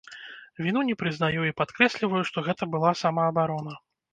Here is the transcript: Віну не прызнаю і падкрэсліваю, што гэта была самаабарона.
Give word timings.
Віну 0.67 0.81
не 0.87 0.95
прызнаю 1.01 1.45
і 1.49 1.55
падкрэсліваю, 1.61 2.23
што 2.31 2.45
гэта 2.51 2.71
была 2.73 2.91
самаабарона. 3.05 3.79